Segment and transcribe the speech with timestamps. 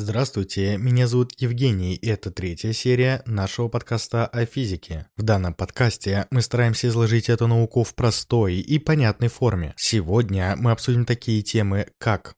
[0.00, 5.08] Здравствуйте, меня зовут Евгений, и это третья серия нашего подкаста о физике.
[5.16, 9.74] В данном подкасте мы стараемся изложить эту науку в простой и понятной форме.
[9.76, 12.36] Сегодня мы обсудим такие темы, как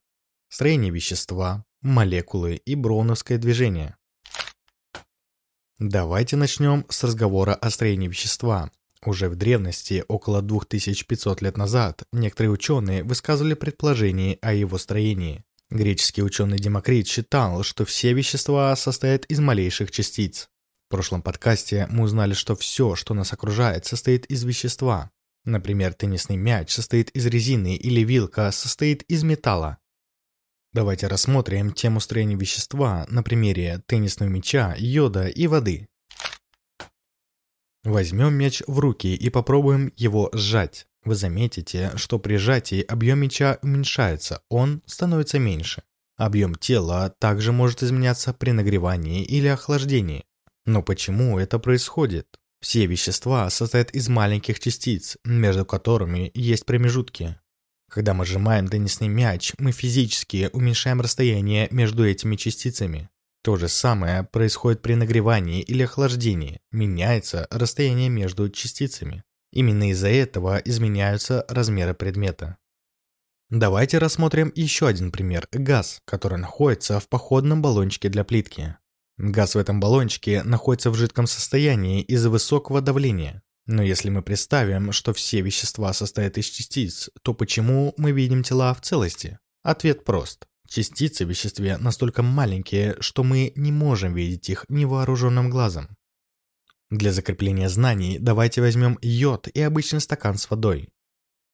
[0.49, 3.95] строение вещества, молекулы и броуновское движение.
[5.77, 8.71] Давайте начнем с разговора о строении вещества.
[9.05, 15.43] Уже в древности, около 2500 лет назад, некоторые ученые высказывали предположение о его строении.
[15.71, 20.49] Греческий ученый Демокрит считал, что все вещества состоят из малейших частиц.
[20.89, 25.11] В прошлом подкасте мы узнали, что все, что нас окружает, состоит из вещества.
[25.45, 29.77] Например, теннисный мяч состоит из резины или вилка состоит из металла.
[30.73, 35.87] Давайте рассмотрим тему строения вещества на примере теннисного мяча, йода и воды.
[37.83, 40.87] Возьмем мяч в руки и попробуем его сжать.
[41.03, 45.81] Вы заметите, что при сжатии объем мяча уменьшается, он становится меньше.
[46.15, 50.25] Объем тела также может изменяться при нагревании или охлаждении.
[50.65, 52.27] Но почему это происходит?
[52.61, 57.39] Все вещества состоят из маленьких частиц, между которыми есть промежутки.
[57.89, 63.09] Когда мы сжимаем теннисный мяч, мы физически уменьшаем расстояние между этими частицами.
[63.43, 69.23] То же самое происходит при нагревании или охлаждении, меняется расстояние между частицами.
[69.51, 72.57] Именно из-за этого изменяются размеры предмета.
[73.49, 78.77] Давайте рассмотрим еще один пример– газ, который находится в походном баллончике для плитки.
[79.17, 83.43] Газ в этом баллончике находится в жидком состоянии из-за высокого давления.
[83.65, 88.73] Но если мы представим, что все вещества состоят из частиц, то почему мы видим тела
[88.73, 89.39] в целости?
[89.63, 90.47] Ответ прост.
[90.71, 95.97] Частицы в веществе настолько маленькие, что мы не можем видеть их невооруженным глазом.
[96.89, 100.87] Для закрепления знаний давайте возьмем йод и обычный стакан с водой.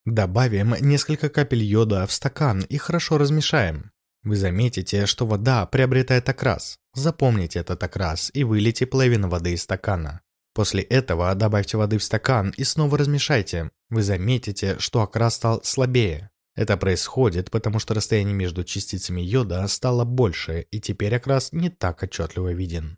[0.06, 3.90] Добавим несколько капель йода в стакан и хорошо размешаем.
[4.22, 6.78] Вы заметите, что вода приобретает окрас.
[6.94, 10.22] Запомните этот окрас и вылейте половину воды из стакана.
[10.54, 13.72] После этого добавьте воды в стакан и снова размешайте.
[13.90, 16.30] Вы заметите, что окрас стал слабее.
[16.58, 22.02] Это происходит, потому что расстояние между частицами йода стало больше, и теперь окрас не так
[22.02, 22.98] отчетливо виден.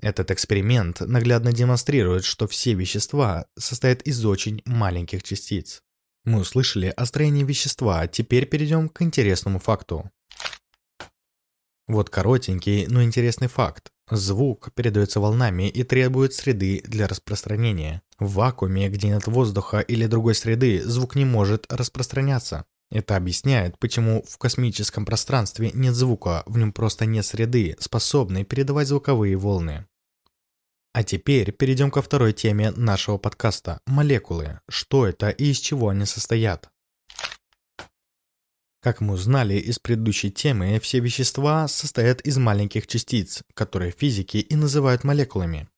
[0.00, 5.82] Этот эксперимент наглядно демонстрирует, что все вещества состоят из очень маленьких частиц.
[6.24, 10.08] Мы услышали о строении вещества, теперь перейдем к интересному факту.
[11.88, 13.90] Вот коротенький, но интересный факт.
[14.08, 18.02] Звук передается волнами и требует среды для распространения.
[18.20, 22.66] В вакууме, где нет воздуха или другой среды, звук не может распространяться.
[22.90, 28.88] Это объясняет, почему в космическом пространстве нет звука, в нем просто нет среды, способной передавать
[28.88, 29.86] звуковые волны.
[30.92, 34.60] А теперь перейдем ко второй теме нашего подкаста– молекулы.
[34.68, 36.68] Что это и из чего они состоят?
[38.82, 44.56] Как мы узнали из предыдущей темы, все вещества состоят из маленьких частиц, которые физики и
[44.56, 45.68] называют молекулами.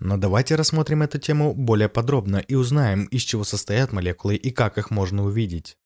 [0.00, 4.78] Но давайте рассмотрим эту тему более подробно и узнаем, из чего состоят молекулы и как
[4.78, 5.76] их можно увидеть.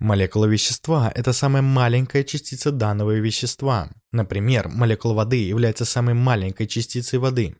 [0.00, 3.90] Молекула вещества– это самая маленькая частица данного вещества.
[4.12, 7.54] Например, молекула воды является самой маленькой частицей воды.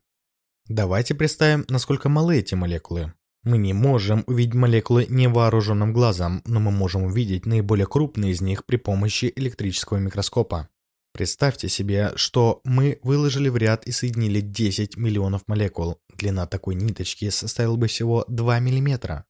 [0.66, 3.12] Давайте представим, насколько малы эти молекулы.
[3.42, 8.64] Мы не можем увидеть молекулы невооруженным глазом, но мы можем увидеть наиболее крупные из них
[8.64, 10.70] при помощи электрического микроскопа.
[11.12, 16.00] Представьте себе, что мы выложили в ряд и соединили 10 миллионов молекул.
[16.16, 19.24] Длина такой ниточки составила бы всего 2 мм.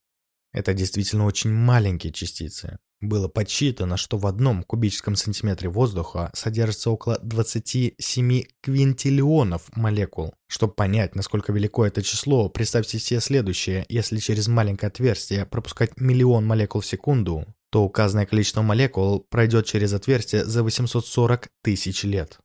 [0.52, 2.78] Это действительно очень маленькие частицы.
[3.00, 10.34] Было подсчитано, что в одном кубическом сантиметре воздуха содержится около 27 квинтиллионов молекул.
[10.48, 13.86] Чтобы понять, насколько велико это число, представьте себе следующее.
[13.88, 19.94] Если через маленькое отверстие пропускать миллион молекул в секунду, то указанное количество молекул пройдет через
[19.94, 22.38] отверстие за 840 тысяч лет.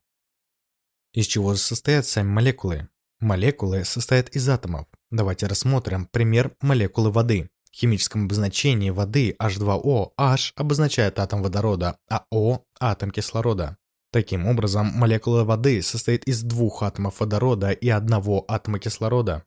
[1.12, 2.88] Из чего состоят сами молекулы?
[3.20, 4.86] Молекулы состоят из атомов.
[5.10, 12.64] Давайте рассмотрим пример молекулы воды химическом обозначении воды H2O H обозначает атом водорода, а O–
[12.80, 13.76] атом кислорода.
[14.12, 19.44] Таким образом, молекула воды состоит из двух атомов водорода и одного атома кислорода.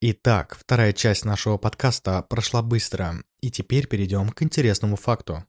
[0.00, 5.44] Итак, вторая часть нашего подкаста прошла быстро, и теперь перейдем к интересному факту.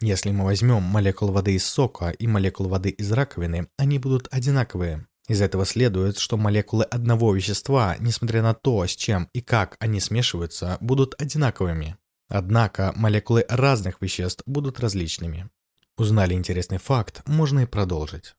[0.00, 5.06] Если мы возьмем молекулу воды из сока и молекулу воды из раковины, они будут одинаковые.
[5.28, 9.98] Из этого следует, что молекулы одного вещества, несмотря на то, с чем и как они
[9.98, 11.96] смешиваются, будут одинаковыми.
[12.28, 15.48] Однако молекулы разных веществ будут различными.
[15.96, 18.34] Узнали интересный факт, можно и продолжить.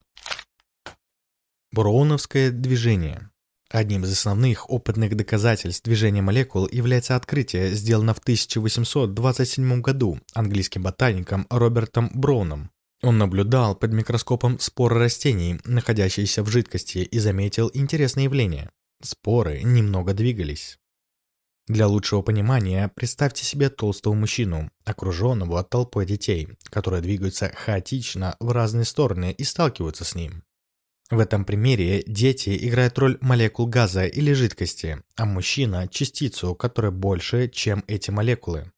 [1.72, 3.32] Броуновское движение.
[3.70, 11.48] Одним из основных опытных доказательств движения молекул является открытие, сделанное в 1827 году английским ботаником
[11.50, 12.72] Робертом Броуном.
[13.04, 18.72] Он наблюдал под микроскопом споры растений, находящиеся в жидкости, и заметил интересное явление.
[19.04, 20.80] Споры немного двигались.
[21.68, 28.86] Для лучшего понимания представьте себе толстого мужчину, окруженного толпой детей, которые двигаются хаотично в разные
[28.86, 30.44] стороны и сталкиваются с ним.
[31.12, 37.50] В этом примере дети играют роль молекул газа или жидкости, а мужчина– частицу, которая больше,
[37.50, 38.72] чем эти молекулы.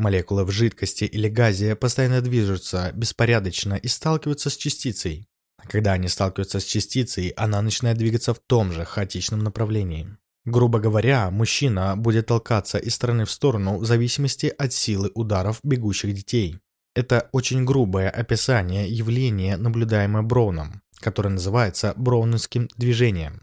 [0.00, 5.28] Молекулы в жидкости или газе постоянно движутся беспорядочно и сталкиваются с частицей.
[5.68, 10.16] Когда они сталкиваются с частицей, она начинает двигаться в том же хаотичном направлении.
[10.46, 16.14] Грубо говоря, мужчина будет толкаться из стороны в сторону в зависимости от силы ударов бегущих
[16.14, 16.56] детей.
[16.94, 23.42] Это очень грубое описание явления, наблюдаемое Броуном, которое называется броуновским движением.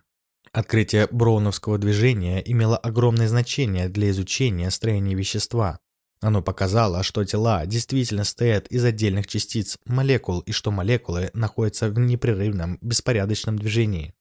[0.53, 5.77] Открытие броуновского движения имело огромное значение для изучения строения вещества,
[6.19, 11.99] оно показало, что тела действительно стоят из отдельных частиц молекул и что молекулы находятся в
[11.99, 14.15] непрерывном, беспорядочном движении.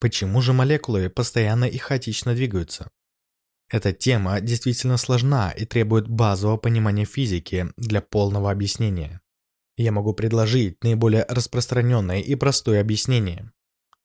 [0.00, 2.90] Почему же молекулы постоянно и хаотично двигаются?
[3.70, 9.20] Эта тема действительно сложна и требует базового понимания физики для полного объяснения.
[9.76, 13.52] Я могу предложить наиболее распространенное и простое объяснение.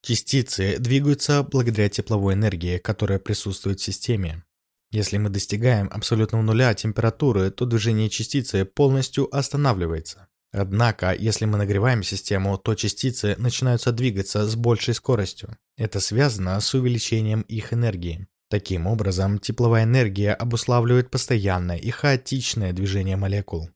[0.02, 4.44] Частицы двигаются благодаря тепловой энергии, которая присутствует в системе.
[4.92, 10.28] Если мы достигаем абсолютного нуля температуры, то движение частицы полностью останавливается.
[10.52, 15.58] Однако, если мы нагреваем систему, то частицы начинаются двигаться с большей скоростью.
[15.78, 18.28] Это связано с увеличением их энергии.
[18.50, 23.70] Таким образом, тепловая энергия обуславливает постоянное и хаотичное движение молекул.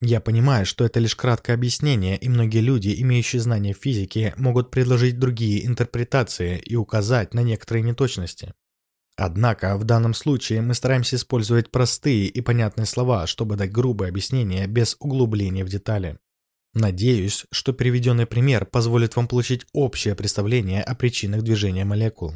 [0.00, 5.18] Я понимаю, что это лишь краткое объяснение, и многие люди, имеющие знания физики, могут предложить
[5.18, 8.54] другие интерпретации и указать на некоторые неточности.
[9.20, 14.68] Однако в данном случае мы стараемся использовать простые и понятные слова, чтобы дать грубое объяснение
[14.68, 16.20] без углубления в детали.
[16.72, 22.32] Надеюсь, что приведенный пример позволит вам получить общее представление о причинах движения молекул.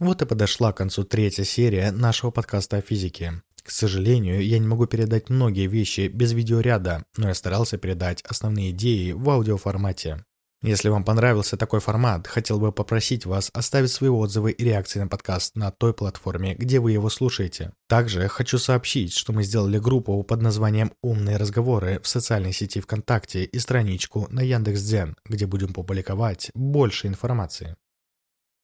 [0.00, 3.42] Вот и подошла к концу третья серия нашего подкаста о физике.
[3.62, 8.70] К сожалению, я не могу передать многие вещи без видеоряда, но я старался передать основные
[8.70, 10.24] идеи в аудиоформате.
[10.60, 15.06] Если вам понравился такой формат, хотел бы попросить вас оставить свои отзывы и реакции на
[15.06, 17.72] подкаст на той платформе, где вы его слушаете.
[17.86, 23.44] Также хочу сообщить, что мы сделали группу под названием «Умные разговоры» в социальной сети ВКонтакте
[23.44, 27.76] и страничку на Яндекс.Дзен, где будем публиковать больше информации.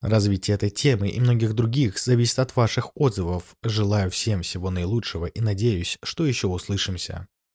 [0.02, 3.54] Развитие этой темы и многих других зависит от ваших отзывов.
[3.62, 7.28] Желаю всем всего наилучшего и надеюсь, что еще услышимся.